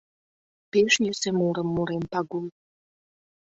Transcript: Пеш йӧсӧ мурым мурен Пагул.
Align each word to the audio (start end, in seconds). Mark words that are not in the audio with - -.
Пеш 0.71 0.93
йӧсӧ 1.05 1.29
мурым 1.39 1.67
мурен 1.75 2.03
Пагул. 2.11 2.45